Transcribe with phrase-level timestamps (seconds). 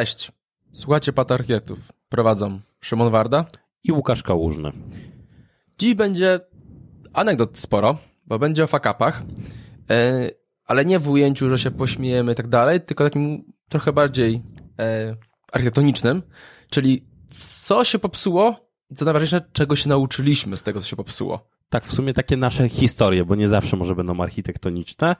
[0.00, 0.32] Cześć.
[0.72, 1.92] Słuchacie Patarchietów.
[2.08, 3.44] Prowadzą Szymon Warda
[3.84, 4.72] i Łukasz Kałużny.
[5.78, 6.40] Dziś będzie
[7.12, 9.22] anegdot sporo, bo będzie o fakapach,
[9.90, 10.30] e,
[10.64, 14.42] ale nie w ujęciu, że się pośmiejemy i tak dalej, tylko takim trochę bardziej
[14.78, 15.16] e,
[15.52, 16.22] architektonicznym,
[16.70, 21.48] czyli co się popsuło i co najważniejsze, czego się nauczyliśmy z tego, co się popsuło.
[21.68, 25.16] Tak, w sumie takie nasze historie, bo nie zawsze może będą architektoniczne.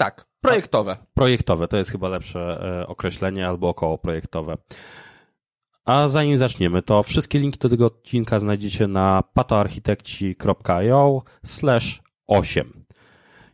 [0.00, 0.96] Tak, projektowe.
[1.14, 4.56] Projektowe, to jest chyba lepsze e, określenie, albo około projektowe.
[5.84, 12.84] A zanim zaczniemy, to wszystkie linki do tego odcinka znajdziecie na patoarchitekci.io slash 8.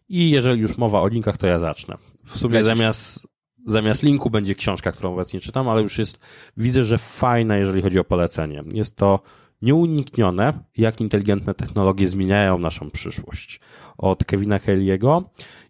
[0.09, 1.97] I jeżeli już mowa o linkach, to ja zacznę.
[2.25, 3.29] W sumie zamiast,
[3.67, 6.19] zamiast linku będzie książka, którą obecnie czytam, ale już jest,
[6.57, 8.63] widzę, że fajna, jeżeli chodzi o polecenie.
[8.73, 9.21] Jest to
[9.62, 13.60] nieuniknione, jak inteligentne technologie zmieniają naszą przyszłość.
[13.98, 15.23] Od Kevina Kelly'ego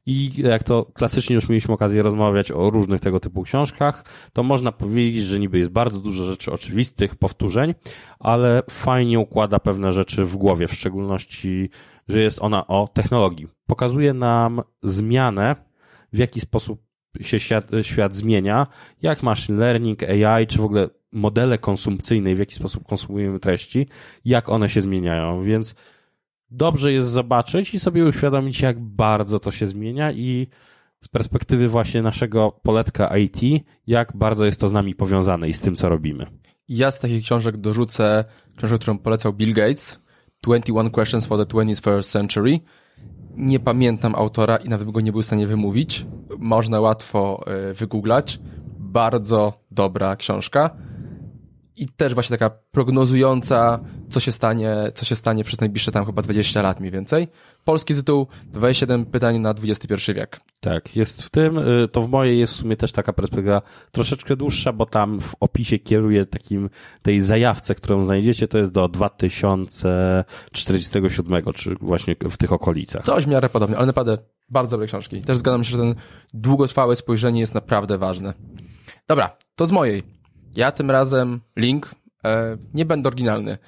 [0.07, 4.73] i jak to klasycznie już mieliśmy okazję rozmawiać o różnych tego typu książkach, to można
[4.73, 7.75] powiedzieć, że niby jest bardzo dużo rzeczy oczywistych, powtórzeń,
[8.19, 11.71] ale fajnie układa pewne rzeczy w głowie, w szczególności,
[12.09, 13.49] że jest ona o technologii.
[13.67, 15.57] Pokazuje nam zmianę,
[16.13, 16.87] w jaki sposób
[17.21, 18.67] się świat, świat zmienia,
[19.03, 23.89] jak machine learning, AI, czy w ogóle modele konsumpcyjne, w jaki sposób konsumujemy treści,
[24.25, 25.75] jak one się zmieniają, więc
[26.51, 30.47] dobrze jest zobaczyć i sobie uświadomić, jak bardzo to się zmienia i
[31.01, 35.61] z perspektywy właśnie naszego poletka IT, jak bardzo jest to z nami powiązane i z
[35.61, 36.27] tym, co robimy.
[36.69, 38.25] Ja z takich książek dorzucę
[38.57, 40.01] książkę, którą polecał Bill Gates,
[40.43, 42.61] 21 Questions for the 21st Century.
[43.37, 46.07] Nie pamiętam autora i nawet go nie był w stanie wymówić.
[46.39, 48.41] Można łatwo e, wygooglać.
[48.79, 50.86] Bardzo dobra książka
[51.77, 56.23] i też właśnie taka prognozująca, co się stanie, co się stanie przez najbliższe tam chyba
[56.23, 57.29] 20 lat mniej więcej.
[57.65, 60.41] Polski tytuł 27 pytań na XXI wiek.
[60.61, 63.63] Tak, jest w tym, y, to w mojej jest w sumie też taka perspektywa
[63.93, 66.71] troszeczkę dłuższa, bo tam w opisie kieruje takim,
[67.03, 73.05] tej zajawce, którą znajdziecie, to jest do 2047, czy właśnie w tych okolicach.
[73.05, 74.19] Coś w miarę podobnie, ale naprawdę
[74.49, 75.23] bardzo dobre książki.
[75.23, 75.95] Też zgadzam się, że ten
[76.35, 78.35] długotrwałe spojrzenie jest naprawdę ważne.
[79.09, 80.16] Dobra, to z mojej.
[80.57, 81.95] Ja tym razem link,
[82.25, 83.59] e, nie będę oryginalny.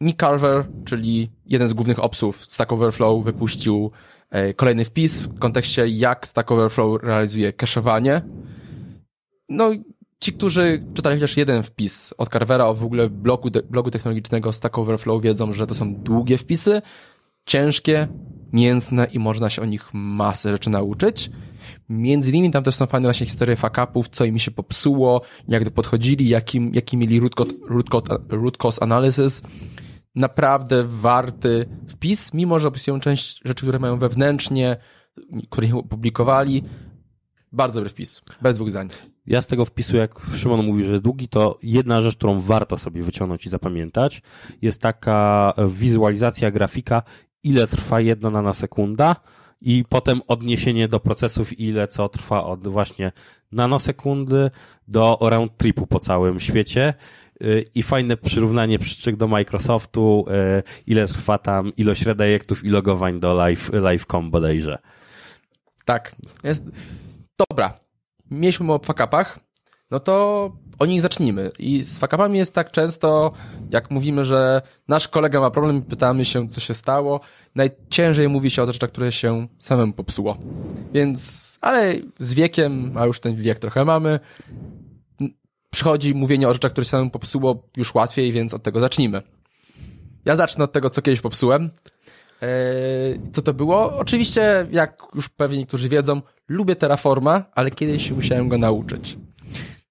[0.00, 3.90] Nick Carver, czyli jeden z głównych opsów Stack Overflow, wypuścił
[4.30, 8.20] e, kolejny wpis w kontekście jak Stack Overflow realizuje cache'owanie.
[9.48, 9.70] No,
[10.20, 14.78] ci, którzy czytali chociaż jeden wpis od Carvera o w ogóle blogu, blogu technologicznego Stack
[14.78, 16.82] Overflow wiedzą, że to są długie wpisy,
[17.46, 18.08] ciężkie,
[18.52, 21.30] mięsne i można się o nich masę rzeczy nauczyć.
[21.88, 25.70] Między innymi tam też są fajne właśnie historie fuck-upów, co im się popsuło, jak to
[25.70, 29.42] podchodzili, jakim, jaki mieli root cause, root, cause, root cause analysis.
[30.14, 34.76] Naprawdę warty wpis, mimo że opisują część rzeczy, które mają wewnętrznie,
[35.50, 36.64] które opublikowali.
[37.52, 38.88] Bardzo dobry wpis, bez dwóch zdań.
[39.26, 42.78] Ja z tego wpisu, jak Szymon mówi, że jest długi, to jedna rzecz, którą warto
[42.78, 44.22] sobie wyciągnąć i zapamiętać,
[44.62, 47.02] jest taka wizualizacja grafika,
[47.48, 49.16] ile trwa jedna nanosekunda,
[49.60, 53.12] i potem odniesienie do procesów, ile co trwa od właśnie
[53.52, 54.50] nanosekundy
[54.88, 56.94] do round tripu po całym świecie
[57.42, 60.24] y, i fajne przyrównanie przyczyk do Microsoftu,
[60.58, 64.78] y, ile trwa tam ilość redajektów i logowań do live, live.com bodajże.
[65.84, 66.16] Tak.
[66.44, 66.62] Jest...
[67.50, 67.80] Dobra.
[68.30, 69.38] Mieliśmy o fakapach,
[69.90, 71.50] no to o nich zacznijmy.
[71.58, 73.32] I z fakapami jest tak często,
[73.70, 77.20] jak mówimy, że nasz kolega ma problem i pytamy się, co się stało.
[77.54, 80.38] Najciężej mówi się o rzeczach, które się samemu popsuło.
[80.92, 84.20] Więc, ale z wiekiem, a już ten wiek trochę mamy,
[85.70, 89.22] przychodzi mówienie o rzeczach, które się samemu popsuło już łatwiej, więc od tego zacznijmy.
[90.24, 91.70] Ja zacznę od tego, co kiedyś popsułem.
[92.42, 93.98] Eee, co to było?
[93.98, 99.16] Oczywiście, jak już pewnie niektórzy wiedzą, lubię Terraforma, ale kiedyś musiałem go nauczyć.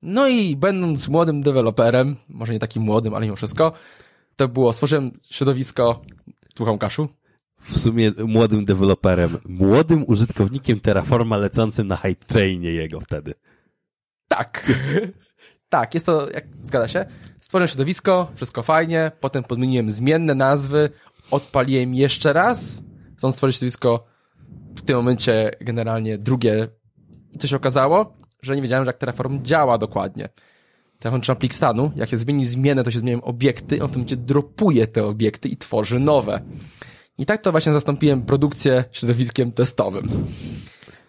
[0.02, 3.74] No i będąc młodym deweloperem, może nie takim młodym, ale mimo wszystko,
[4.36, 6.02] to było, stworzyłem środowisko,
[6.58, 7.10] słucham Kaszu,
[7.60, 13.34] w sumie młodym deweloperem, młodym użytkownikiem Terraforma lecącym na hype trainie jego wtedy.
[14.28, 14.72] Tak.
[15.70, 17.06] tak, jest to, jak zgadza się.
[17.42, 20.90] Stworzyłem środowisko, wszystko fajnie, potem podmieniłem zmienne nazwy,
[21.32, 22.84] odpaliłem jeszcze raz,
[23.18, 24.06] chcąc stworzyć środowisko
[24.76, 26.68] w tym momencie generalnie drugie.
[27.32, 28.18] I co się okazało?
[28.42, 30.30] Że nie wiedziałem, że jak Terraform działa dokładnie.
[31.00, 34.00] Terraform trzeba plik stanu, jak się zmieni zmianę, to się zmieniają obiekty, on w tym
[34.00, 36.42] momencie dropuje te obiekty i tworzy nowe.
[37.18, 40.10] I tak to właśnie zastąpiłem produkcję środowiskiem testowym.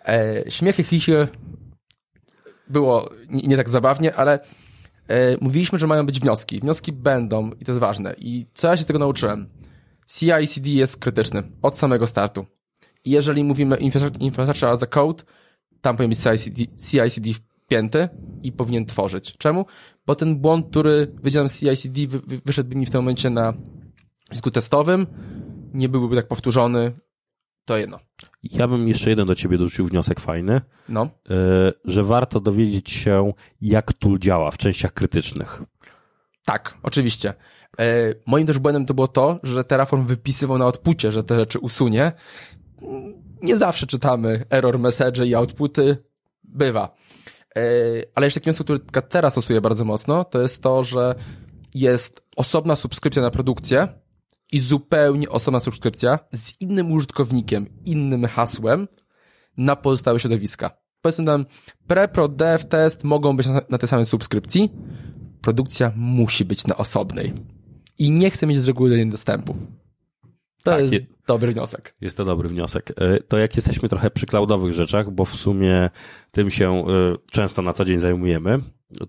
[0.07, 1.29] E, śmiechy, chichy
[2.69, 4.41] było nie, nie, tak zabawnie, ale
[5.09, 6.61] e, mówiliśmy, że mają być wnioski.
[6.61, 8.15] Wnioski będą i to jest ważne.
[8.19, 9.49] I co ja się z tego nauczyłem?
[10.07, 12.47] CI/CD jest krytyczny od samego startu.
[13.05, 13.77] I jeżeli mówimy
[14.21, 15.25] infrastructure as a code,
[15.81, 17.31] tam powinien być CI/CD, CI/CD
[17.69, 18.09] pięty
[18.43, 19.35] i powinien tworzyć.
[19.39, 19.67] Czemu?
[20.07, 21.13] Bo ten błąd, który
[21.47, 23.55] z CI/CD, wy, wy, wyszedłby mi w tym momencie na
[24.31, 25.07] dysku testowym,
[25.75, 26.93] nie byłby tak powtórzony,
[27.65, 27.99] to jedno.
[28.43, 31.37] Ja bym jeszcze jeden do ciebie dorzucił wniosek fajny, No, yy,
[31.85, 35.63] że warto dowiedzieć się, jak tool działa w częściach krytycznych.
[36.45, 37.35] tak, oczywiście.
[37.79, 41.59] E, moim też błędem to było to, że Terraform wypisywał na outpucie, że te rzeczy
[41.59, 42.13] usunie.
[43.43, 45.97] Nie zawsze czytamy error message i outputy.
[46.45, 46.95] Bywa.
[47.57, 47.61] E,
[48.15, 51.15] ale jeszcze taki wniosek, który teraz stosuje bardzo mocno, to jest to, że
[51.75, 53.89] jest osobna subskrypcja na produkcję
[54.53, 58.89] i zupełnie osobna subskrypcja z innym użytkownikiem, innym hasłem
[59.57, 60.71] na pozostałe środowiska.
[61.03, 61.47] Powiedzmy tam
[61.87, 64.71] pre, dev, test mogą być na, na tej samej subskrypcji,
[65.41, 67.33] produkcja musi być na osobnej.
[67.99, 69.55] I nie chcę mieć z reguły do niej dostępu.
[70.65, 71.95] To Tak, jest je- dobry wniosek.
[72.01, 72.93] Jest to dobry wniosek.
[73.01, 75.91] Yy, To jak jesteśmy trochę przy cloudowych rzeczach, bo w sumie
[76.31, 78.59] tym się yy, często na co dzień zajmujemy,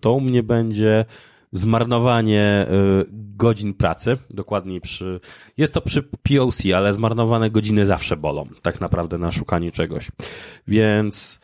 [0.02, 1.06] to u mnie będzie
[1.52, 5.20] zmarnowanie yy, godzin pracy, dokładniej przy,
[5.58, 10.12] jest to przy POC, ale zmarnowane godziny zawsze bolą, tak naprawdę na szukanie czegoś.
[10.68, 11.40] Więc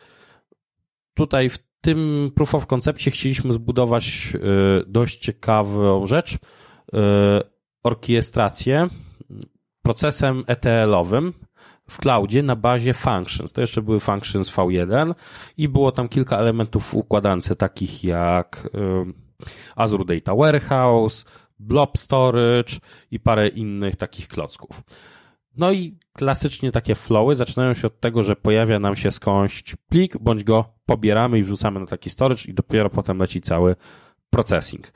[1.14, 4.32] tutaj w tym proof of concepcie chcieliśmy zbudować
[4.86, 6.38] dość ciekawą rzecz,
[7.82, 8.88] orkiestrację
[9.86, 11.32] procesem ETL-owym
[11.88, 13.52] w cloudzie na bazie functions.
[13.52, 15.14] To jeszcze były functions V1
[15.56, 18.78] i było tam kilka elementów w układance takich jak y,
[19.76, 21.24] Azure Data Warehouse,
[21.58, 22.72] Blob Storage
[23.10, 24.82] i parę innych takich klocków.
[25.56, 30.18] No i klasycznie takie flowy zaczynają się od tego, że pojawia nam się skądś plik,
[30.18, 33.76] bądź go pobieramy i wrzucamy na taki storage i dopiero potem leci cały
[34.30, 34.92] processing.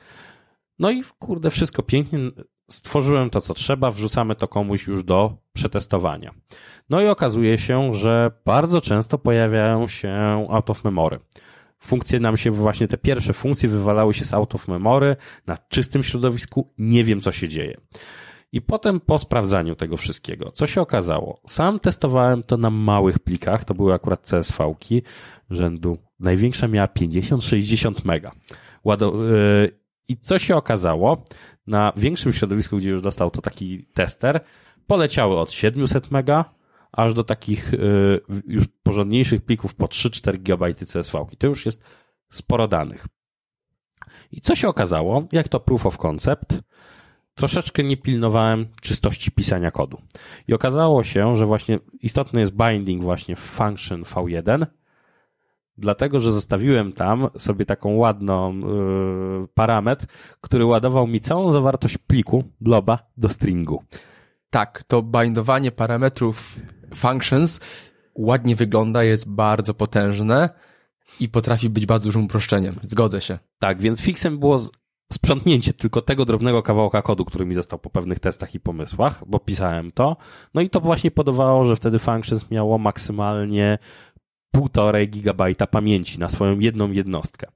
[0.79, 2.19] No i kurde, wszystko pięknie.
[2.71, 6.33] Stworzyłem to, co trzeba, wrzucamy to komuś już do przetestowania.
[6.89, 10.11] No i okazuje się, że bardzo często pojawiają się
[10.49, 11.19] out of memory.
[11.79, 15.15] Funkcje nam się, właśnie te pierwsze funkcje wywalały się z out of memory
[15.47, 16.73] na czystym środowisku.
[16.77, 17.77] Nie wiem, co się dzieje.
[18.51, 21.41] I potem po sprawdzaniu tego wszystkiego, co się okazało?
[21.47, 25.01] Sam testowałem to na małych plikach, to były akurat CSV-ki
[25.49, 28.31] rzędu, największa miała 50-60 mega.
[28.85, 29.71] Yy,
[30.07, 31.23] I co się okazało?
[31.67, 34.39] Na większym środowisku, gdzie już dostał to taki tester,
[34.87, 36.45] poleciały od 700 mega
[36.91, 41.37] aż do takich yy, już porządniejszych plików po 3-4 GB CSV-ki.
[41.37, 41.83] To już jest
[42.29, 43.07] sporo danych.
[44.31, 45.27] I co się okazało?
[45.31, 46.61] Jak to proof of concept?
[47.35, 50.01] troszeczkę nie pilnowałem czystości pisania kodu.
[50.47, 54.65] I okazało się, że właśnie istotny jest binding właśnie w function V1,
[55.77, 60.05] dlatego że zostawiłem tam sobie taką ładną yy, parametr,
[60.41, 63.83] który ładował mi całą zawartość pliku bloba do stringu.
[64.49, 66.59] Tak, to bindowanie parametrów
[66.95, 67.59] functions
[68.15, 70.49] ładnie wygląda, jest bardzo potężne
[71.19, 72.75] i potrafi być bardzo dużym uproszczeniem.
[72.81, 73.39] Zgodzę się.
[73.59, 74.59] Tak, więc fixem było
[75.13, 79.39] sprzątnięcie tylko tego drobnego kawałka kodu, który mi został po pewnych testach i pomysłach, bo
[79.39, 80.17] pisałem to.
[80.53, 83.77] No i to właśnie podawało, że wtedy functions miało maksymalnie
[84.55, 87.47] 1,5 gigabajta pamięci na swoją jedną jednostkę.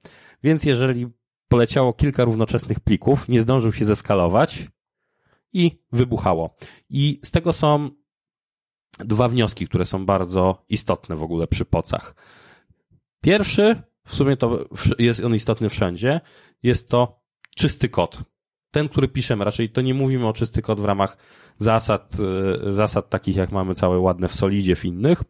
[0.43, 1.07] Więc jeżeli
[1.47, 4.67] poleciało kilka równoczesnych plików, nie zdążył się zeskalować
[5.53, 6.55] i wybuchało.
[6.89, 7.89] I z tego są
[8.99, 12.15] dwa wnioski, które są bardzo istotne w ogóle przy pocach.
[13.21, 14.65] Pierwszy, w sumie to
[14.99, 16.21] jest on istotny wszędzie,
[16.63, 17.21] jest to
[17.55, 18.23] czysty kod.
[18.71, 21.17] Ten, który piszemy, raczej to nie mówimy o czysty kod w ramach
[21.57, 22.13] zasad,
[22.69, 25.23] zasad takich, jak mamy całe ładne w Solidzie, w innych,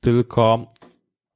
[0.00, 0.66] tylko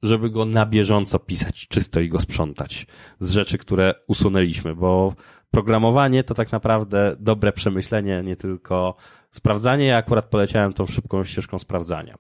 [0.02, 2.86] żeby go na bieżąco pisać czysto i go sprzątać
[3.20, 5.14] z rzeczy, które usunęliśmy, bo
[5.50, 8.94] programowanie to tak naprawdę dobre przemyślenie, nie tylko
[9.30, 9.86] sprawdzanie.
[9.86, 12.14] Ja akurat poleciałem tą szybką ścieżką sprawdzania.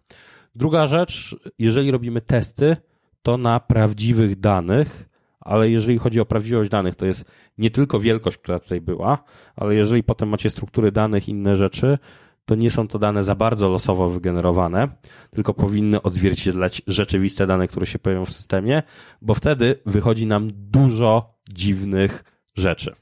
[0.54, 2.76] Druga rzecz, jeżeli robimy testy,
[3.22, 5.08] to na prawdziwych danych,
[5.40, 7.24] ale jeżeli chodzi o prawdziwość danych, to jest
[7.58, 9.24] nie tylko wielkość, która tutaj była,
[9.56, 11.98] ale jeżeli potem macie struktury danych, inne rzeczy,
[12.44, 14.88] to nie są to dane za bardzo losowo wygenerowane,
[15.30, 18.82] tylko powinny odzwierciedlać rzeczywiste dane, które się pojawią w systemie,
[19.22, 22.94] bo wtedy wychodzi nam dużo dziwnych rzeczy.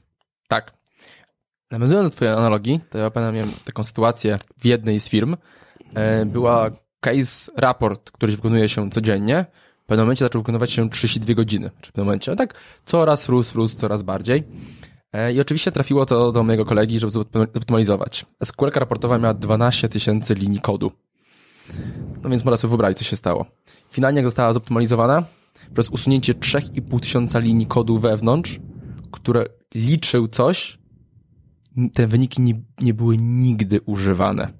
[0.47, 0.73] Tak.
[1.71, 5.37] Nawiązując do twojej analogii, to ja pamiętam miałem taką sytuację w jednej z firm.
[5.93, 6.69] E, Była
[6.99, 9.45] case raport, który wykonuje się codziennie.
[9.83, 11.71] W pewnym momencie zaczął wykonywać się 32 godziny.
[11.81, 12.53] Czy w pewnym momencie, a tak
[12.85, 14.43] coraz rósł, rósł coraz bardziej.
[15.13, 18.25] E, I oczywiście trafiło to do mojego kolegi, żeby zoptymalizować.
[18.43, 20.91] SQL raportowa miała 12 tysięcy linii kodu.
[22.23, 23.45] No więc można sobie wyobrazić, co się stało.
[23.91, 25.23] Finalnie jak została zoptymalizowana,
[25.73, 28.59] przez usunięcie 3,5 tysiąca linii kodu wewnątrz,
[29.11, 30.79] które liczył coś,
[31.93, 34.53] te wyniki nie, nie były nigdy używane.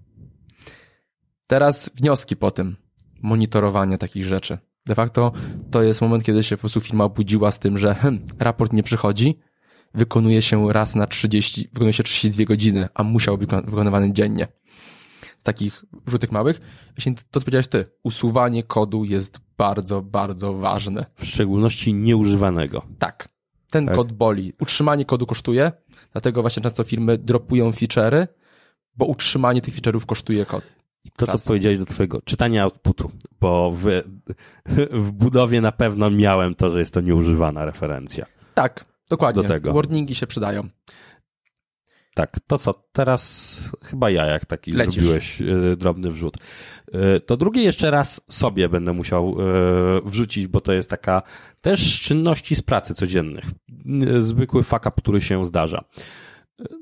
[1.47, 2.75] Teraz wnioski po tym
[3.21, 4.57] monitorowania takich rzeczy.
[4.85, 5.31] De facto
[5.71, 8.83] to jest moment, kiedy się po prostu firma obudziła z tym, że hmm, raport nie
[8.83, 9.39] przychodzi,
[9.93, 14.47] wykonuje się raz na 30, wykonuje się 32 godziny, a musiał być wykonywany dziennie.
[15.37, 16.59] Z takich wrzutek małych.
[16.95, 21.05] Właśnie to, co powiedziałeś ty, usuwanie kodu jest bardzo, bardzo ważne.
[21.15, 22.81] W szczególności nieużywanego.
[22.99, 23.27] Tak.
[23.71, 23.95] Ten tak.
[23.95, 24.53] kod boli.
[24.61, 25.71] Utrzymanie kodu kosztuje,
[26.11, 28.27] dlatego właśnie często firmy dropują feature'y,
[28.95, 30.63] bo utrzymanie tych feature'ów kosztuje kod.
[31.05, 33.85] I to, co powiedziałeś do twojego czytania outputu, bo w,
[35.05, 38.25] w budowie na pewno miałem to, że jest to nieużywana referencja.
[38.53, 39.41] Tak, dokładnie.
[39.41, 39.73] Do tego.
[39.73, 40.67] Warningi się przydają.
[42.15, 44.93] Tak, to co, teraz chyba ja, jak taki Lecisz.
[44.95, 46.37] zrobiłeś y, drobny wrzut.
[47.17, 49.35] Y, to drugie jeszcze raz sobie będę musiał
[49.97, 51.21] y, wrzucić, bo to jest taka
[51.61, 53.45] też czynności z pracy codziennych.
[54.19, 55.83] Zwykły fuck up, który się zdarza.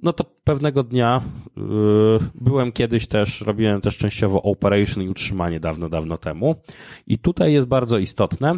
[0.04, 1.22] No to pewnego dnia
[2.36, 6.56] byłem kiedyś też, robiłem też częściowo operation i utrzymanie dawno, dawno temu.
[7.08, 8.56] I tutaj jest bardzo istotne.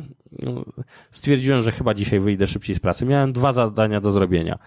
[1.11, 3.05] Stwierdziłem, że chyba dzisiaj wyjdę szybciej z pracy.
[3.05, 4.59] Miałem dwa zadania do zrobienia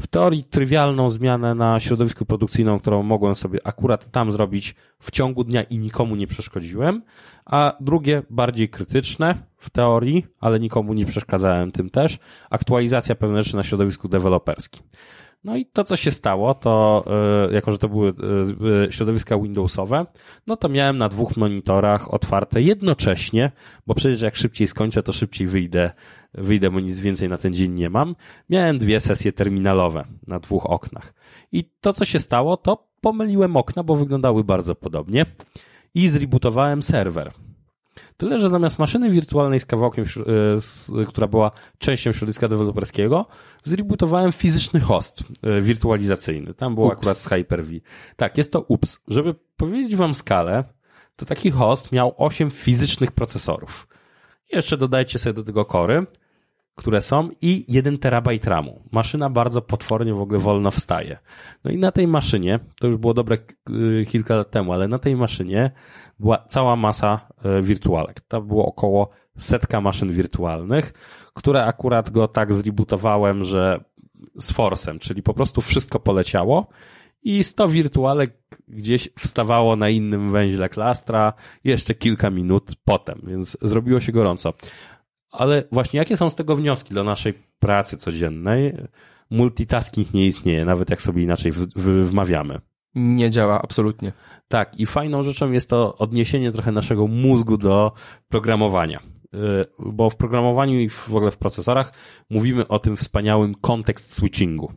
[0.00, 5.44] w teorii trywialną zmianę na środowisku produkcyjną, którą mogłem sobie akurat tam zrobić w ciągu
[5.44, 7.02] dnia i nikomu nie przeszkodziłem,
[7.44, 12.18] a drugie bardziej krytyczne w teorii, ale nikomu nie przeszkadzałem tym też,
[12.50, 14.82] aktualizacja pewnych rzeczy na środowisku deweloperskim.
[15.44, 17.04] No i to, co się stało, to
[17.50, 20.06] e, jako, że to były e, e, środowiska Windowsowe,
[20.46, 23.52] no to miałem na dwóch monitorach otwarte jednocześnie,
[23.86, 25.90] bo przecież jak szybciej skończę, to szybciej wyjdę,
[26.34, 28.16] wyjdę, bo nic więcej na ten dzień nie mam.
[28.50, 31.14] Miałem dwie sesje terminalowe na dwóch oknach.
[31.52, 35.26] I to, co się stało, to pomyliłem okna, bo wyglądały bardzo podobnie
[35.94, 37.32] i zrebootowałem serwer.
[38.16, 40.04] Tyle, że zamiast maszyny wirtualnej z kawałkiem,
[41.00, 43.26] e, która była częścią środowiska deweloperskiego,
[43.64, 46.54] zrebootowałem fizyczny host e, wirtualizacyjny.
[46.54, 46.96] Tam było ups.
[46.96, 47.72] akurat z Hyper-V.
[48.16, 49.00] Tak, jest to ups.
[49.08, 50.64] Żeby powiedzieć wam skalę,
[51.16, 53.88] to taki host miał 8 fizycznych procesorów.
[54.52, 56.06] Jeszcze dodajcie sobie do tego kory
[56.74, 58.82] które są i 1 terabajt RAMu.
[58.92, 61.18] Maszyna bardzo potwornie w ogóle wolno wstaje.
[61.64, 63.38] No i na tej maszynie, to już było dobre
[63.70, 65.70] y, kilka lat temu, ale na tej maszynie
[66.18, 68.20] była cała masa y, wirtualek.
[68.20, 70.92] To było około setka maszyn wirtualnych,
[71.34, 73.84] które akurat go tak zrebootowałem, że
[74.38, 76.66] z forsem, czyli po prostu wszystko poleciało
[77.22, 78.38] i 100 wirtualek
[78.68, 81.32] gdzieś wstawało na innym węźle klastra
[81.64, 84.54] jeszcze kilka minut potem, więc zrobiło się gorąco.
[85.32, 88.74] Ale właśnie jakie są z tego wnioski dla naszej pracy codziennej?
[89.30, 91.52] Multitasking nie istnieje, nawet jak sobie inaczej
[92.02, 92.60] wmawiamy.
[92.94, 94.12] Nie działa, absolutnie.
[94.48, 97.92] Tak, i fajną rzeczą jest to odniesienie trochę naszego mózgu do
[98.28, 99.00] programowania.
[99.34, 99.38] Y,
[99.78, 101.92] bo w programowaniu i w ogóle w procesorach
[102.30, 104.72] mówimy o tym wspaniałym kontekst switchingu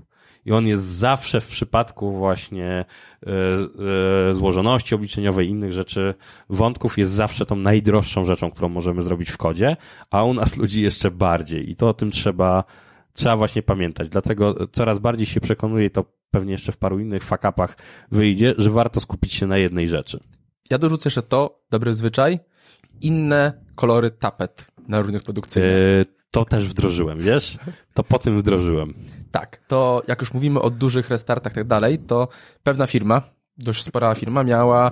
[0.46, 2.86] i on jest zawsze w przypadku właśnie
[3.28, 3.32] e,
[4.30, 6.14] e, złożoności obliczeniowej innych rzeczy,
[6.50, 9.78] wątków jest zawsze tą najdroższą rzeczą, którą możemy zrobić w kodzie,
[10.12, 12.64] a u nas ludzi jeszcze bardziej i to o tym trzeba,
[13.14, 14.10] trzeba właśnie pamiętać.
[14.10, 17.78] Dlatego coraz bardziej się przekonuję, to pewnie jeszcze w paru innych fakapach
[18.12, 20.20] wyjdzie, że warto skupić się na jednej rzeczy.
[20.70, 22.40] Ja dorzucę jeszcze to, dobry zwyczaj,
[23.02, 25.72] inne kolory tapet na różnych produkcyjnych.
[25.72, 27.58] E, to też wdrożyłem, wiesz?
[27.94, 28.94] To po tym wdrożyłem.
[29.32, 32.28] Tak, to jak już mówimy o dużych restartach i tak dalej, to
[32.64, 33.22] pewna firma,
[33.58, 34.92] dość spora firma, miała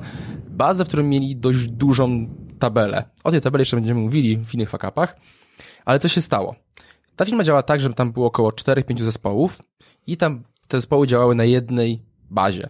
[0.50, 2.28] bazę, w której mieli dość dużą
[2.60, 3.04] tabelę.
[3.24, 5.16] O tej tabeli jeszcze będziemy mówili w innych fakapach,
[5.86, 6.56] ale co się stało?
[7.16, 9.60] Ta firma działa tak, że tam było około 4-5 zespołów
[10.08, 12.70] i tam te zespoły działały na jednej bazie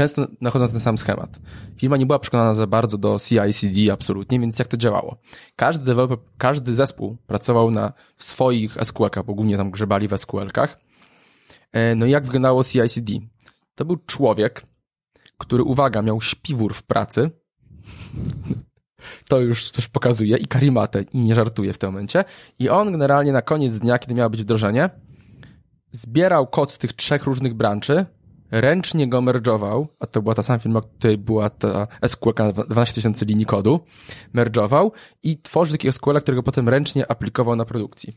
[0.00, 1.40] często nachodzą na ten sam schemat.
[1.76, 5.16] Firma nie była przekonana za bardzo do CI/CD absolutnie, więc jak to działało?
[5.56, 10.78] Każdy deweloper, każdy zespół pracował na swoich SQL-kach, bo głównie tam grzebali w SQL-kach.
[11.72, 13.12] E, no i jak wyglądało CI/CD?
[13.74, 14.62] To był człowiek,
[15.38, 17.30] który, uwaga, miał śpiwór w pracy.
[19.28, 22.24] To już coś pokazuje i karimatę i nie żartuje w tym momencie.
[22.58, 24.90] I on generalnie na koniec dnia, kiedy miało być wdrożenie,
[25.92, 28.06] zbierał kod z tych trzech różnych branży,
[28.50, 32.94] ręcznie go merge'ował, a to była ta sama firma, której była ta SQL na 12
[32.94, 33.80] tysięcy linii kodu,
[34.34, 34.90] merge'ował
[35.22, 38.12] i tworzył takiego SQL, którego potem ręcznie aplikował na produkcji.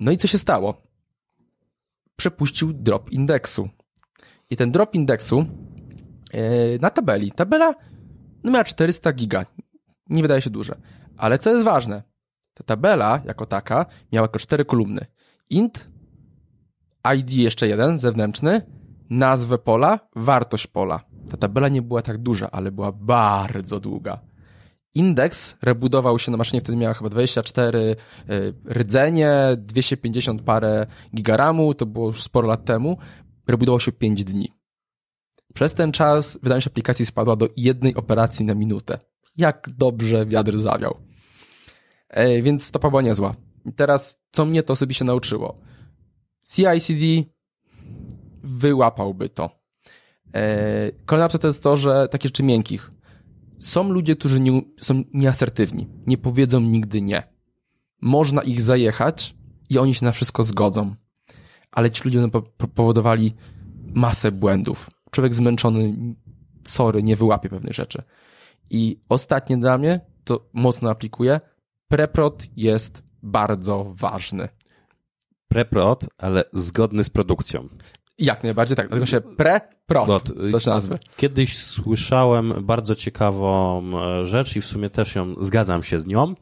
[0.00, 0.82] No i co się stało?
[2.16, 3.68] Przepuścił drop indeksu.
[4.50, 5.46] I ten drop indeksu
[6.32, 7.74] yy, na tabeli, tabela
[8.44, 9.46] no miała 400 giga.
[10.10, 10.74] Nie wydaje się duże.
[11.16, 12.02] Ale co jest ważne,
[12.54, 15.06] ta tabela jako taka miała tylko cztery kolumny.
[15.50, 15.86] Int,
[17.16, 18.62] ID jeszcze jeden, zewnętrzny,
[19.12, 21.00] nazwę pola, wartość pola.
[21.30, 24.20] Ta tabela nie była tak duża, ale była bardzo długa.
[24.94, 31.86] Indeks rebudował się na maszynie, wtedy miała chyba 24 y, rdzenie, 250 parę gigaramu, to
[31.86, 32.98] było już sporo lat temu.
[33.46, 34.52] Rebudował się 5 dni.
[35.54, 38.98] Przez ten czas wydajność aplikacji spadła do jednej operacji na minutę.
[39.36, 40.96] Jak dobrze wiatr zawiał.
[42.08, 43.34] E, więc stopa była niezła.
[43.64, 45.54] I teraz, co mnie to osobiście nauczyło?
[46.48, 47.32] CICD
[48.42, 49.50] wyłapałby to.
[50.34, 52.90] E, kolejna opcja to jest to, że takie rzeczy miękkich.
[53.60, 55.88] Są ludzie, którzy nie, są nieasertywni.
[56.06, 57.22] Nie powiedzą nigdy nie.
[58.00, 59.34] Można ich zajechać
[59.70, 60.94] i oni się na wszystko zgodzą.
[61.70, 62.28] Ale ci ludzie
[62.74, 63.32] powodowali
[63.94, 64.90] masę błędów.
[65.10, 65.96] Człowiek zmęczony,
[66.64, 68.02] sorry, nie wyłapie pewnych rzeczy.
[68.70, 71.40] I ostatnie dla mnie, to mocno aplikuję,
[71.88, 74.48] preprot jest bardzo ważny.
[75.48, 77.68] Preprod, ale zgodny z produkcją.
[78.22, 80.20] Jak najbardziej tak, dlatego się preprot, No,
[80.52, 80.98] też nazwy.
[81.16, 86.34] Kiedyś słyszałem bardzo ciekawą e, rzecz i w sumie też ją zgadzam się z nią,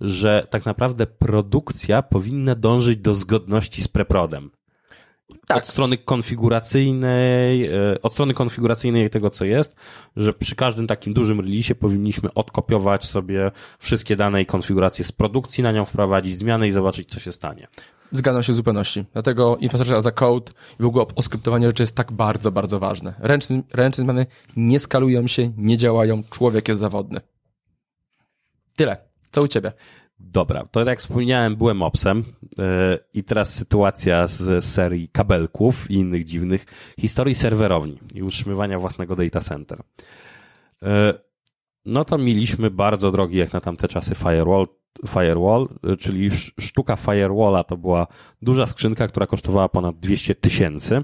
[0.00, 4.50] że tak naprawdę produkcja powinna dążyć do zgodności z preprodem.
[5.46, 5.58] Tak.
[5.58, 9.76] Od strony konfiguracyjnej, e, od strony konfiguracyjnej tego, co jest,
[10.16, 15.64] że przy każdym takim dużym release powinniśmy odkopiować sobie wszystkie dane i konfiguracje z produkcji,
[15.64, 17.68] na nią wprowadzić zmiany i zobaczyć, co się stanie.
[18.12, 19.04] Zgadzam się w zupełności.
[19.12, 23.14] Dlatego infrastruktura as a code i w ogóle oskryptowanie rzeczy jest tak bardzo, bardzo ważne.
[23.18, 27.20] Ręczne, ręczne zmiany nie skalują się, nie działają, człowiek jest zawodny.
[28.76, 28.96] Tyle.
[29.30, 29.72] Co u ciebie?
[30.20, 32.24] Dobra, to jak wspomniałem, byłem opsem
[32.58, 32.64] yy,
[33.14, 36.64] i teraz sytuacja z serii kabelków i innych dziwnych
[37.00, 39.82] historii serwerowni i utrzymywania własnego data center.
[40.82, 40.88] Yy,
[41.84, 44.66] no to mieliśmy bardzo drogi jak na tamte czasy firewall,
[45.08, 48.06] firewall yy, czyli sz- sztuka firewalla to była
[48.42, 51.02] duża skrzynka, która kosztowała ponad 200 tysięcy.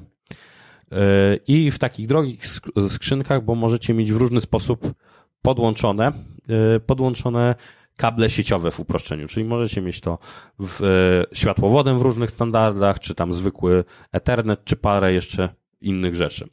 [1.46, 4.94] I w takich drogich sk- skrzynkach, bo możecie mieć w różny sposób
[5.42, 6.12] podłączone,
[6.86, 7.54] podłączone
[7.96, 10.18] kable sieciowe w uproszczeniu, czyli możecie mieć to
[10.58, 15.48] w e, światłowodem w różnych standardach, czy tam zwykły Ethernet, czy parę jeszcze
[15.80, 16.48] innych rzeczy.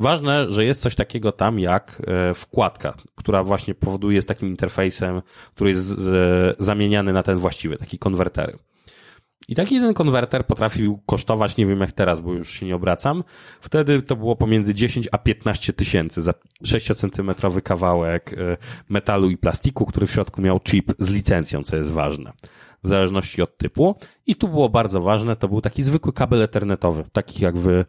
[0.00, 5.22] Ważne, że jest coś takiego tam jak e, wkładka, która właśnie powoduje jest takim interfejsem,
[5.54, 8.58] który jest e, zamieniany na ten właściwy, taki konwertery.
[9.48, 13.24] I taki jeden konwerter potrafił kosztować, nie wiem jak teraz, bo już się nie obracam.
[13.60, 18.56] Wtedy to było pomiędzy 10 a 15 tysięcy za 6-centymetrowy kawałek e,
[18.88, 22.32] metalu i plastiku, który w środku miał chip z licencją, co jest ważne.
[22.84, 23.96] W zależności od typu.
[24.26, 27.84] I tu było bardzo ważne, to był taki zwykły kabel ethernetowy, taki jak wy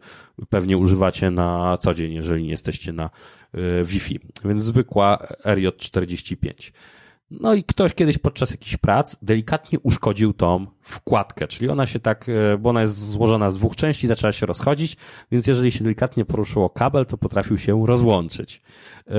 [0.48, 3.04] pewnie używacie na co dzień, jeżeli nie jesteście na
[3.54, 4.20] e, Wi-Fi.
[4.44, 6.72] Więc zwykła RJ45.
[7.30, 12.28] No i ktoś kiedyś podczas jakichś prac delikatnie uszkodził tą wkładkę, czyli ona się tak,
[12.28, 14.96] e, bo ona jest złożona z dwóch części, zaczęła się rozchodzić,
[15.32, 18.62] więc jeżeli się delikatnie poruszyło kabel, to potrafił się rozłączyć.
[19.06, 19.12] E,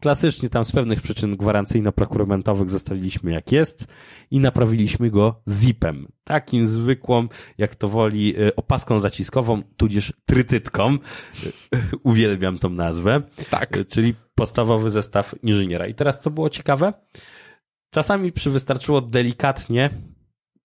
[0.00, 3.86] Klasycznie tam z pewnych przyczyn gwarancyjno-prokumentowych zostawiliśmy jak jest
[4.30, 6.08] i naprawiliśmy go zipem.
[6.24, 10.98] Takim zwykłą, jak to woli, e, opaską zaciskową, tudzież trytytką.
[12.02, 13.22] Uwielbiam tą nazwę.
[13.50, 13.78] Tak.
[13.88, 15.86] Czyli podstawowy zestaw inżyniera.
[15.86, 16.92] I teraz co było ciekawe?
[17.94, 19.90] Czasami przy wystarczyło delikatnie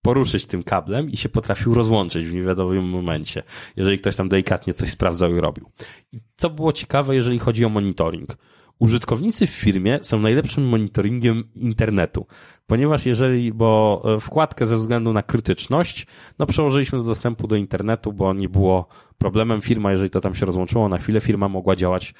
[0.01, 3.43] poruszyć tym kablem i się potrafił rozłączyć w niewiadomym momencie,
[3.75, 5.71] jeżeli ktoś tam delikatnie coś sprawdzał i robił.
[6.11, 8.37] I co było ciekawe, jeżeli chodzi o monitoring?
[8.79, 12.25] Użytkownicy w firmie są najlepszym monitoringiem internetu,
[12.67, 16.07] ponieważ jeżeli, bo e, wkładkę ze względu na krytyczność,
[16.39, 18.87] no przełożyliśmy do dostępu do internetu, bo nie było
[19.17, 19.61] problemem.
[19.61, 22.13] Firma, jeżeli to tam się rozłączyło na chwilę, firma mogła działać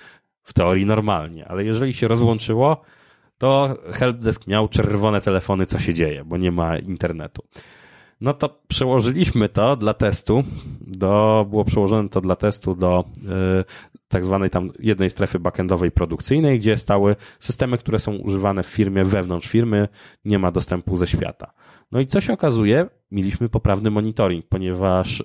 [0.44, 2.82] w teorii normalnie, ale jeżeli się rozłączyło,
[3.40, 7.44] to helpdesk miał czerwone telefony, co się dzieje, bo nie ma internetu.
[8.22, 10.44] No to przełożyliśmy to dla testu,
[10.82, 16.60] do, było przełożone to dla testu do y, tak zwanej tam jednej strefy backendowej produkcyjnej,
[16.60, 19.88] gdzie stały systemy, które są używane w firmie, wewnątrz firmy,
[20.26, 21.54] nie ma dostępu ze świata.
[21.92, 22.88] No i co się okazuje?
[23.12, 25.24] Mieliśmy poprawny monitoring, ponieważ y,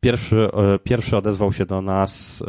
[0.00, 0.36] pierwszy,
[0.74, 2.44] y, pierwszy odezwał się do nas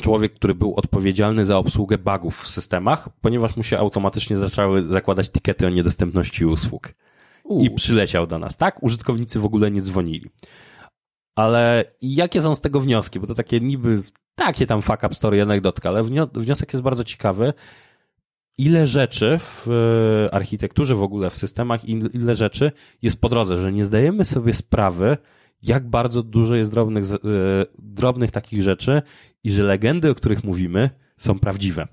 [0.00, 5.30] człowiek, który był odpowiedzialny za obsługę bugów w systemach, ponieważ mu się automatycznie zaczęły zakładać
[5.30, 6.88] tikety o niedostępności usług.
[7.60, 8.56] I przyleciał do nas.
[8.56, 10.30] Tak, użytkownicy w ogóle nie dzwonili.
[11.36, 13.20] Ale jakie są z tego wnioski?
[13.20, 14.02] Bo to takie niby,
[14.34, 17.52] takie tam fuck up story, anegdotka, ale wnio- wniosek jest bardzo ciekawy.
[18.58, 19.68] Ile rzeczy w
[20.28, 24.24] e, architekturze w ogóle, w systemach, il- ile rzeczy jest po drodze, że nie zdajemy
[24.24, 25.16] sobie sprawy,
[25.62, 27.16] jak bardzo dużo jest drobnych, e,
[27.78, 29.02] drobnych takich rzeczy
[29.46, 31.88] i że legendy, o których mówimy, są prawdziwe.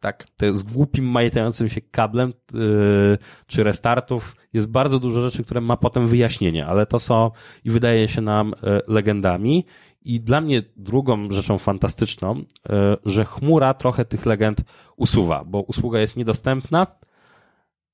[0.00, 0.26] Tak.
[0.36, 5.76] To z głupim majtającym się kablem yy, czy restartów jest bardzo dużo rzeczy, które ma
[5.76, 7.30] potem wyjaśnienie, ale to są
[7.64, 9.64] i wydaje się nam yy, legendami.
[10.02, 12.44] I dla mnie drugą rzeczą fantastyczną, yy,
[13.04, 14.64] że chmura trochę tych legend
[14.96, 16.86] usuwa, bo usługa jest niedostępna,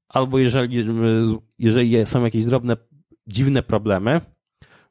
[0.08, 2.76] albo jeżeli, yy, jeżeli są jakieś drobne,
[3.26, 4.20] dziwne problemy,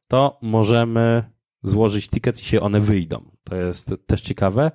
[0.07, 1.23] to możemy
[1.63, 3.31] złożyć ticket i się one wyjdą.
[3.43, 4.71] To jest też ciekawe.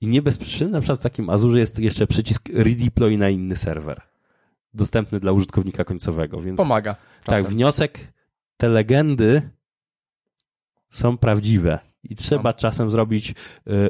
[0.00, 3.56] I nie bez przyczyny, na przykład w takim Azurze jest jeszcze przycisk redeploy na inny
[3.56, 4.00] serwer.
[4.74, 6.40] dostępny dla użytkownika końcowego.
[6.40, 6.96] Więc Pomaga.
[7.24, 7.44] Czasem.
[7.44, 8.12] tak, wniosek,
[8.56, 9.50] te legendy
[10.88, 11.78] są prawdziwe.
[12.02, 13.34] I trzeba czasem zrobić y,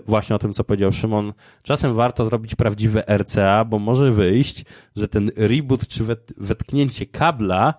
[0.07, 1.33] właśnie o tym, co powiedział Szymon.
[1.63, 4.65] Czasem warto zrobić prawdziwe RCA, bo może wyjść,
[4.97, 7.75] że ten reboot czy wet, wetknięcie kabla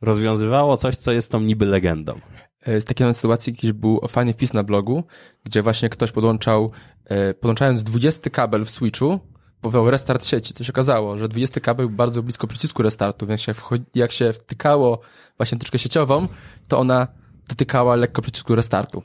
[0.00, 2.20] rozwiązywało coś, co jest tą niby legendą.
[2.62, 5.04] E, Z takiej sytuacji jakiś był fajny wpis na blogu,
[5.44, 6.70] gdzie właśnie ktoś podłączał,
[7.04, 9.20] e, podłączając 20 kabel w switchu,
[9.60, 10.54] powołał restart sieci.
[10.54, 14.12] To się okazało, że 20 kabel był bardzo blisko przycisku restartu, więc jak, wchodzi, jak
[14.12, 15.00] się wtykało
[15.36, 16.28] właśnie tyczkę sieciową,
[16.68, 17.08] to ona
[17.48, 19.02] dotykała lekko przycisku restartu.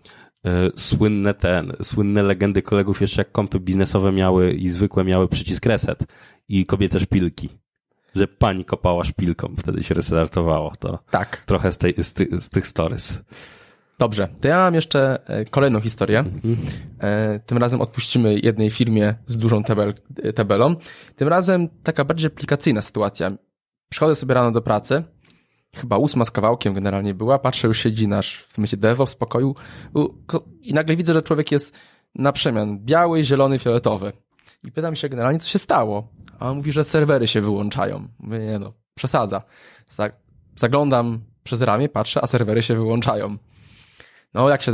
[0.47, 5.65] Y, Słynne ten, słynne legendy kolegów jeszcze jak kompy biznesowe miały i zwykłe miały przycisk
[5.65, 6.03] reset
[6.47, 7.49] i kobiece szpilki.
[8.15, 10.73] Że pani kopała szpilką, wtedy się restartowało.
[10.79, 11.43] To Tak.
[11.45, 13.21] trochę z, tej, z, ty, z tych stories.
[13.99, 16.23] Dobrze, to ja mam jeszcze e, kolejną historię.
[16.99, 20.75] E, Tym razem odpuścimy jednej firmie z dużą tabel, e, tabelą.
[21.15, 23.31] Tym razem taka bardziej aplikacyjna sytuacja.
[23.89, 25.03] Przychodzę sobie rano do pracy,
[25.75, 29.55] chyba ósma z kawałkiem generalnie była, patrzę, już siedzi nasz w tym devo w spokoju
[30.61, 31.77] i nagle widzę, że człowiek jest
[32.15, 34.11] na przemian biały, zielony, fioletowy.
[34.63, 36.07] I pytam się generalnie, co się stało.
[36.39, 38.07] A on mówi, że serwery się wyłączają.
[38.19, 39.41] Mówię, nie no, przesadza.
[39.89, 40.09] Za-
[40.55, 43.37] Zaglądam przez ramię, patrzę, a serwery się wyłączają.
[44.33, 44.71] No, jak się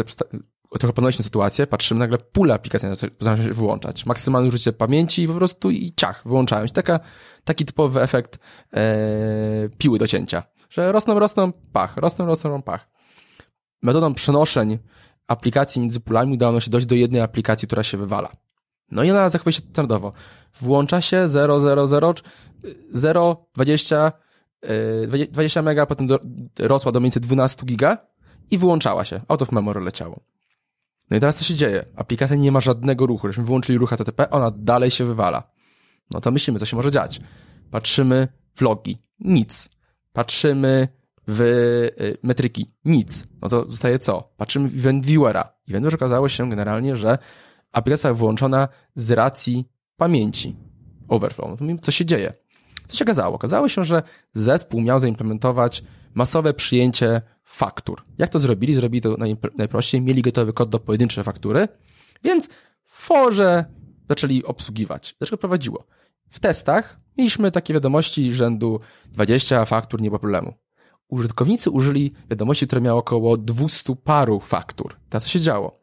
[0.80, 4.06] trochę ponośmy sytuację, patrzymy, nagle pula aplikacji zaczyna się wyłączać.
[4.06, 6.74] Maksymalne użycie pamięci po prostu i ciach, wyłączają się.
[6.74, 7.00] Taka,
[7.44, 8.40] taki typowy efekt
[8.74, 8.84] e,
[9.78, 10.44] piły do cięcia.
[10.70, 12.90] Że rosną, rosną, pach, rosną, rosną, pach.
[13.84, 14.80] Metodą przenoszeń
[15.28, 18.32] aplikacji między pulami udało nam się dojść do jednej aplikacji, która się wywala.
[18.92, 20.12] No i ona zachowuje się standardowo.
[20.62, 22.14] Włącza się 0, 0, 0,
[22.92, 24.12] 0, 20,
[24.62, 26.20] e, 20 mega, potem do,
[26.60, 27.98] rosła do mniej więcej 12 giga
[28.52, 29.22] i wyłączała się.
[29.28, 30.20] Out of memory leciało.
[31.10, 31.86] No i teraz co się dzieje?
[31.96, 33.28] Aplikacja nie ma żadnego ruchu.
[33.28, 35.44] Żeśmy wyłączyli ruch HTTP, ona dalej się wywala.
[36.12, 37.22] No to myślimy, co się może dziać.
[37.72, 38.98] Patrzymy w logi.
[39.20, 39.70] Nic.
[40.14, 40.88] Patrzymy
[41.28, 42.68] w y, metryki.
[42.86, 43.26] Nic.
[43.42, 44.34] No to zostaje co?
[44.38, 45.42] Patrzymy w Event Viewera.
[45.42, 47.18] Event Viewer okazało się generalnie, że
[47.72, 49.66] aplikacja wyłączona z racji
[49.98, 50.56] pamięci.
[51.08, 51.62] Overflow.
[51.62, 52.34] No co się dzieje?
[52.88, 53.36] Co się okazało?
[53.36, 54.04] Okazało się, że
[54.34, 58.02] zespół miał zaimplementować masowe przyjęcie faktur.
[58.18, 58.74] Jak to zrobili?
[58.74, 60.02] Zrobili to naj- najprościej.
[60.02, 61.68] Mieli gotowy kod do pojedynczej faktury,
[62.24, 62.48] więc
[62.86, 63.66] w forze
[64.10, 65.16] zaczęli obsługiwać.
[65.20, 65.84] Dlaczego prowadziło?
[66.30, 70.54] W testach mieliśmy takie wiadomości rzędu 20 faktur, nie było problemu.
[71.08, 74.96] Użytkownicy użyli wiadomości, które miały około 200 paru faktur.
[75.10, 75.81] Teraz co się działo?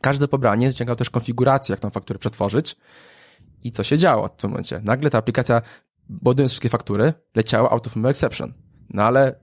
[0.00, 2.76] Każde pobranie wyciągało też konfigurację, jak tą fakturę przetworzyć.
[3.64, 4.80] I co się działo w tym momencie?
[4.84, 5.62] Nagle ta aplikacja,
[6.08, 8.54] budując wszystkie faktury, leciała out of exception.
[8.90, 9.40] No ale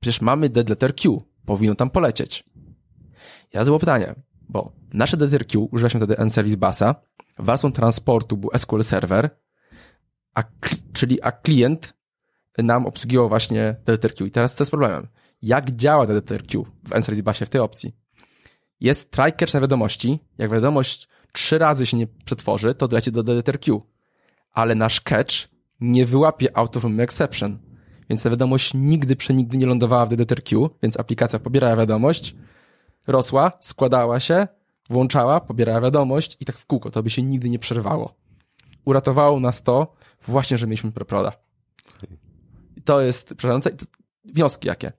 [0.00, 1.22] przecież mamy dead letter Q.
[1.46, 2.44] Powinno tam polecieć.
[3.52, 4.14] Ja zadałem pytanie,
[4.48, 6.94] bo nasze dead letter Q używaliśmy wtedy N-Service Busa,
[7.38, 9.30] warstwą transportu był SQL Server,
[10.34, 10.42] a,
[10.92, 11.94] czyli a klient
[12.58, 14.26] nam obsługiwał właśnie dead letter Q.
[14.26, 15.08] I teraz co jest problemem?
[15.42, 17.96] Jak działa dead letter Q w N-Service Busie w tej opcji?
[18.80, 20.18] Jest try catch na wiadomości.
[20.38, 23.82] Jak wiadomość trzy razy się nie przetworzy, to doleci do dead letter Q.
[24.52, 25.34] Ale nasz catch
[25.80, 27.58] nie wyłapie out of memory exception.
[28.10, 32.34] Więc ta wiadomość nigdy przenigdy nie lądowała w DDTRQ, więc aplikacja pobierała wiadomość,
[33.06, 34.48] rosła, składała się,
[34.90, 36.90] włączała, pobierała wiadomość i tak w kółko.
[36.90, 38.12] To by się nigdy nie przerwało.
[38.84, 41.32] Uratowało nas to właśnie, że mieliśmy preproda.
[42.76, 43.70] I to jest przerażające.
[44.24, 44.92] Wnioski jakie?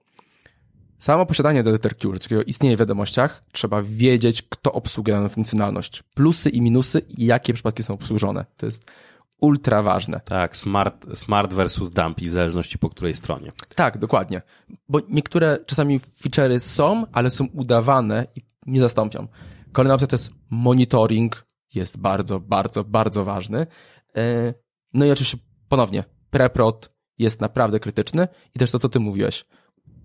[1.00, 6.04] Samo posiadanie że takiego istnieje w wiadomościach, trzeba wiedzieć, kto obsługuje daną funkcjonalność.
[6.04, 8.46] Plusy i minusy i jakie przypadki są obsłużone.
[8.58, 8.92] To jest
[9.42, 10.20] ultra ważne.
[10.20, 13.50] Tak, smart, smart versus dumpy, w zależności po której stronie.
[13.76, 14.42] Tak, dokładnie.
[14.90, 19.28] Bo niektóre czasami feature'y są, ale są udawane i nie zastąpią.
[19.72, 21.46] Kolejna opcja to jest monitoring.
[21.74, 23.68] Jest bardzo, bardzo, bardzo ważny.
[24.16, 24.54] E,
[24.94, 25.38] No i oczywiście
[25.70, 29.44] ponownie, preprod jest naprawdę krytyczny i też to, co ty mówiłeś.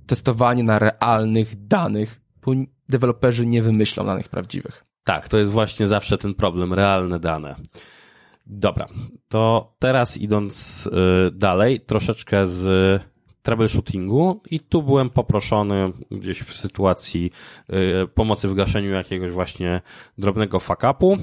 [0.07, 2.53] Testowanie na realnych danych, bo
[2.89, 4.85] deweloperzy nie wymyślą danych prawdziwych.
[5.05, 7.57] Tak, to jest właśnie zawsze ten problem, realne dane.
[8.47, 8.89] Dobra,
[9.29, 13.03] to teraz idąc y, dalej, troszeczkę z
[13.43, 17.31] troubleshootingu i tu byłem poproszony gdzieś w sytuacji
[18.05, 19.81] y, pomocy w gaszeniu jakiegoś właśnie
[20.19, 21.21] drobnego fuck-upu, y,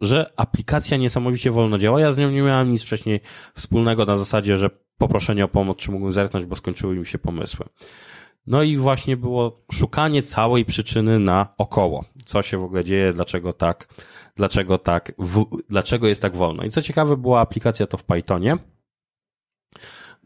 [0.00, 2.00] że aplikacja niesamowicie wolno działa.
[2.00, 3.20] Ja z nią nie miałem nic wcześniej
[3.54, 7.66] wspólnego na zasadzie, że poproszenie o pomoc, czy mógłbym zerknąć, bo skończyły mi się pomysły.
[8.46, 12.04] No i właśnie było szukanie całej przyczyny na około.
[12.26, 13.88] Co się w ogóle dzieje, dlaczego tak,
[14.36, 16.64] dlaczego tak, w, dlaczego jest tak wolno.
[16.64, 18.56] I co ciekawe, była aplikacja to w Pythonie.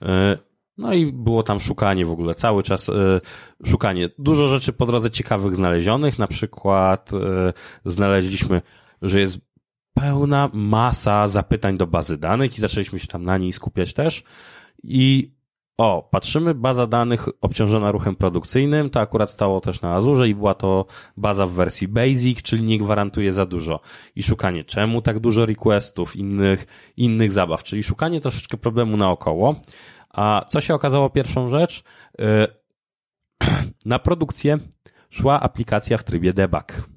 [0.02, 0.08] Yy,
[0.78, 3.20] No i było tam szukanie w ogóle, cały czas yy,
[3.66, 4.08] szukanie.
[4.18, 7.52] Dużo rzeczy po drodze ciekawych znalezionych, na przykład yy,
[7.84, 8.62] znaleźliśmy,
[9.02, 9.38] że jest
[9.94, 14.24] pełna masa zapytań do bazy danych i zaczęliśmy się tam na niej skupiać też.
[14.84, 15.32] I
[15.76, 20.54] o, patrzymy, baza danych obciążona ruchem produkcyjnym, to akurat stało też na Azure i była
[20.54, 23.80] to baza w wersji Basic, czyli nie gwarantuje za dużo.
[24.16, 26.66] I szukanie, czemu tak dużo requestów, innych,
[26.96, 29.60] innych zabaw, czyli szukanie troszeczkę problemu naokoło.
[30.10, 31.84] A co się okazało pierwszą rzecz?
[33.84, 34.58] Na produkcję
[35.10, 36.91] szła aplikacja w trybie debug.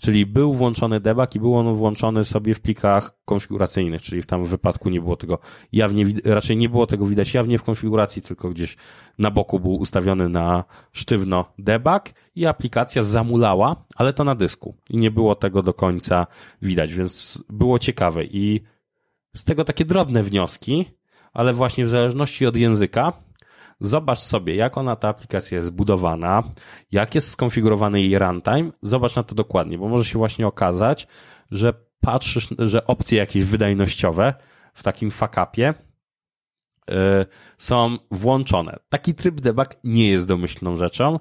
[0.00, 4.44] Czyli był włączony debug i był on włączony sobie w plikach konfiguracyjnych, czyli w tam
[4.44, 5.38] wypadku nie było tego
[5.72, 8.76] jawnie, raczej nie było tego widać jawnie w konfiguracji, tylko gdzieś
[9.18, 12.02] na boku był ustawiony na sztywno debug
[12.34, 14.76] i aplikacja zamulała, ale to na dysku.
[14.90, 16.26] I nie było tego do końca
[16.62, 18.24] widać, więc było ciekawe.
[18.24, 18.60] I
[19.36, 20.84] z tego takie drobne wnioski,
[21.32, 23.12] ale właśnie w zależności od języka
[23.80, 26.42] Zobacz sobie, jak ona ta aplikacja jest zbudowana,
[26.92, 28.70] jak jest skonfigurowany jej runtime.
[28.82, 31.06] Zobacz na to dokładnie, bo może się właśnie okazać,
[31.50, 34.34] że patrzysz, że opcje jakieś wydajnościowe
[34.74, 35.74] w takim fuck-upie
[36.88, 36.94] yy,
[37.58, 38.78] są włączone.
[38.88, 41.18] Taki tryb debug nie jest domyślną rzeczą,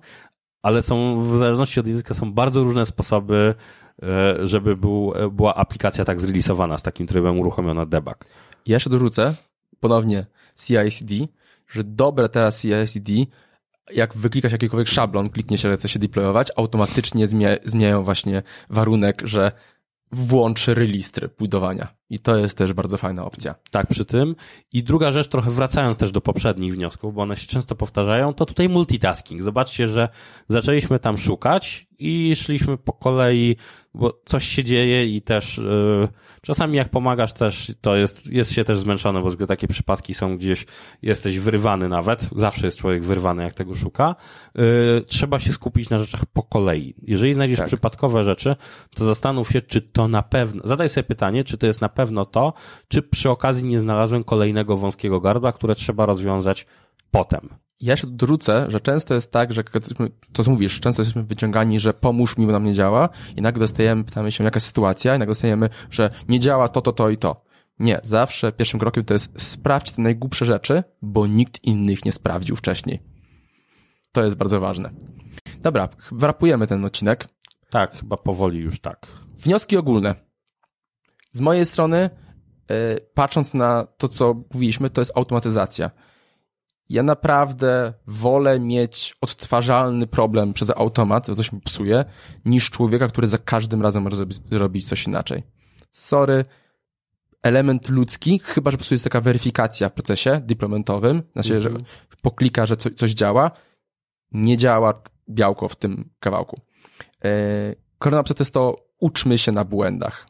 [0.62, 3.56] ale są w zależności od języka są bardzo różne sposoby,
[4.02, 4.08] yy,
[4.48, 8.26] żeby był, była aplikacja tak zreleasowana z takim trybem uruchomiona debug.
[8.66, 9.36] Ja jeszcze dorzucę
[9.80, 10.26] ponownie
[10.66, 11.28] CI/CD,
[11.68, 13.14] że dobre teraz CI/CD,
[13.94, 17.28] jak wyklikasz jakikolwiek szablon, klikniesz, że chce się deployować, automatycznie
[17.64, 19.52] zmieniają właśnie warunek, że
[20.12, 21.88] włączy release tryb budowania.
[22.10, 23.56] I to jest też bardzo fajna opcja.
[23.72, 24.36] Tak, przy tym.
[24.74, 28.46] I druga rzecz, trochę wracając też do poprzednich wniosków, bo one się często powtarzają, to
[28.46, 29.44] tutaj multitasking.
[29.44, 30.10] Zobaczcie, że
[30.50, 33.56] zaczęliśmy tam szukać i szliśmy po kolei
[33.98, 36.08] bo coś się dzieje i też yy,
[36.42, 40.66] czasami jak pomagasz też, to jest, jest się też zmęczony, bo takie przypadki są gdzieś,
[41.02, 44.16] jesteś wyrwany nawet, zawsze jest człowiek wyrwany, jak tego szuka.
[44.56, 46.96] Yy, trzeba się skupić na rzeczach po kolei.
[47.02, 47.68] Jeżeli znajdziesz tak.
[47.68, 48.56] przypadkowe rzeczy,
[48.96, 52.26] to zastanów się, czy to na pewno, zadaj sobie pytanie, czy to jest na pewno
[52.26, 52.54] to,
[52.88, 56.66] czy przy okazji nie znalazłem kolejnego wąskiego gardła, które trzeba rozwiązać
[57.12, 57.50] potem.
[57.82, 59.64] Ja się dorzucę, że często jest tak, że
[60.34, 63.60] to co mówisz, często jesteśmy wyciągani, że pomóż mi, bo nam nie działa i nagle
[63.60, 67.18] dostajemy, pytamy się jaka sytuacja i nagle dostajemy, że nie działa to, to, to i
[67.18, 67.36] to.
[67.80, 72.56] Nie, zawsze pierwszym krokiem to jest sprawdź te najgłupsze rzeczy, bo nikt innych nie sprawdził
[72.56, 73.00] wcześniej.
[74.12, 74.90] To jest bardzo ważne.
[75.62, 77.28] Dobra, wrapujemy ten odcinek.
[77.70, 79.08] Tak, chyba powoli już tak.
[79.38, 80.16] Wnioski ogólne.
[81.32, 82.10] Z mojej strony,
[82.70, 82.76] yy,
[83.14, 85.92] patrząc na to, co mówiliśmy, to jest automatyzacja
[86.90, 92.06] ja naprawdę wolę mieć odtwarzalny problem przez automat, to coś mi psuje,
[92.46, 95.44] niż człowieka, który za każdym razem może zrobić coś inaczej.
[95.92, 96.44] Sorry,
[97.44, 101.64] element ludzki, chyba że po prostu jest taka weryfikacja w procesie deploymentowym, znaczy, mm -hmm.
[101.64, 101.86] że mhm.
[102.22, 103.52] poklika, że coś działa,
[104.32, 106.62] nie działa białko w tym kawałku.
[107.24, 107.76] Yy,
[108.24, 110.28] to jest to uczmy się na błędach,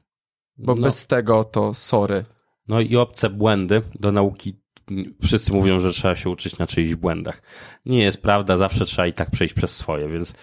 [0.57, 0.81] bo no.
[0.81, 2.25] bez tego to sorry.
[2.67, 4.61] No i obce błędy do nauki
[5.23, 7.41] wszyscy mówią, że trzeba się uczyć na czyichś błędach.
[7.85, 10.33] Nie jest prawda, zawsze trzeba i tak przejść przez swoje, więc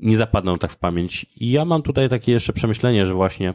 [0.00, 1.26] nie zapadną tak w pamięć.
[1.36, 3.54] I ja mam tutaj takie jeszcze przemyślenie, że właśnie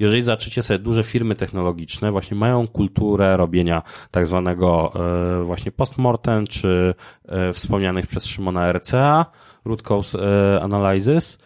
[0.00, 4.92] jeżeli zaczycie sobie duże firmy technologiczne, właśnie mają kulturę robienia tak zwanego
[5.40, 6.94] e, właśnie postmortem, czy
[7.28, 9.26] e, wspomnianych przez Szymona RCA,
[9.64, 11.38] root cause e, analysis,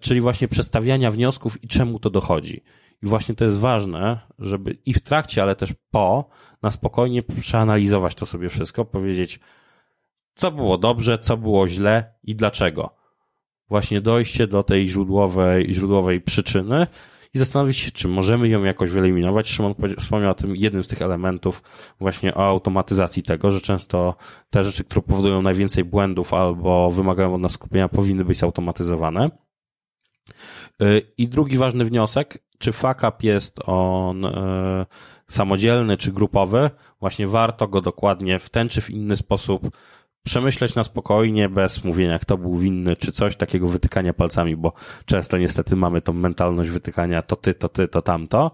[0.00, 2.62] czyli właśnie przedstawiania wniosków i czemu to dochodzi.
[3.06, 6.28] I właśnie to jest ważne, żeby i w trakcie, ale też po,
[6.62, 9.40] na spokojnie przeanalizować to sobie wszystko, powiedzieć,
[10.34, 12.94] co było dobrze, co było źle i dlaczego.
[13.68, 16.86] Właśnie dojście do tej źródłowej, źródłowej przyczyny
[17.34, 19.48] i zastanowić się, czy możemy ją jakoś wyeliminować.
[19.48, 21.62] Szymon wspomniał o tym jednym z tych elementów
[22.00, 24.16] właśnie o automatyzacji tego, że często
[24.50, 29.30] te rzeczy, które powodują najwięcej błędów albo wymagają od nas skupienia, powinny być zautomatyzowane.
[30.82, 34.86] Y, I drugi ważny wniosek, czy fuck up jest on e,
[35.28, 39.70] samodzielny czy grupowy, właśnie warto go dokładnie w ten czy w inny sposób
[40.26, 44.72] przemyśleć na spokojnie, bez mówienia, kto był winny, czy coś takiego wytykania palcami, bo
[45.04, 48.50] często niestety mamy tą mentalność wytykania to ty, to ty, to tamto,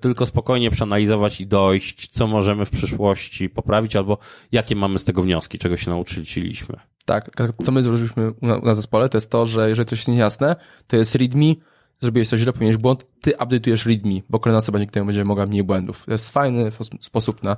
[0.00, 4.18] tylko spokojnie przeanalizować i dojść, co możemy w przyszłości poprawić, albo
[4.52, 6.76] jakie mamy z tego wnioski, czego się nauczyliśmy.
[7.04, 7.30] Tak,
[7.62, 11.14] co my zrobiliśmy na zespole, to jest to, że jeżeli coś jest niejasne, to jest
[11.14, 11.54] readme,
[12.00, 15.46] zrobiłeś coś źle, popełniłeś błąd, ty update'ujesz readme, bo kolejna osoba dzięki temu będzie mogła
[15.46, 16.04] mniej błędów.
[16.04, 17.56] To jest fajny sposób na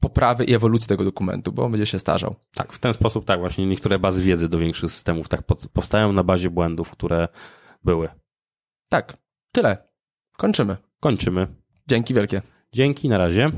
[0.00, 2.34] poprawę i ewolucję tego dokumentu, bo on będzie się starzał.
[2.54, 6.24] Tak, w ten sposób tak, właśnie niektóre bazy wiedzy do większych systemów tak powstają na
[6.24, 7.28] bazie błędów, które
[7.84, 8.08] były.
[8.88, 9.14] Tak,
[9.52, 9.88] tyle.
[10.36, 10.76] Kończymy.
[11.04, 11.46] Kończymy.
[11.88, 12.40] Dzięki wielkie.
[12.72, 13.50] Dzięki, na razie.